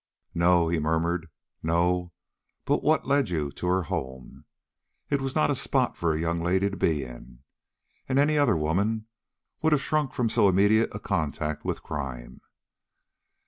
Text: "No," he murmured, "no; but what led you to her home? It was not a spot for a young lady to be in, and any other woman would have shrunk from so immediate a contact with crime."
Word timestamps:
"No," 0.33 0.67
he 0.67 0.79
murmured, 0.79 1.29
"no; 1.61 2.11
but 2.65 2.81
what 2.81 3.05
led 3.05 3.29
you 3.29 3.51
to 3.51 3.67
her 3.67 3.83
home? 3.83 4.45
It 5.11 5.21
was 5.21 5.35
not 5.35 5.51
a 5.51 5.55
spot 5.55 5.95
for 5.95 6.11
a 6.11 6.19
young 6.19 6.41
lady 6.41 6.71
to 6.71 6.75
be 6.75 7.03
in, 7.03 7.43
and 8.09 8.17
any 8.17 8.35
other 8.35 8.57
woman 8.57 9.05
would 9.61 9.73
have 9.73 9.81
shrunk 9.83 10.11
from 10.13 10.27
so 10.27 10.49
immediate 10.49 10.89
a 10.95 10.99
contact 10.99 11.63
with 11.65 11.83
crime." 11.83 12.41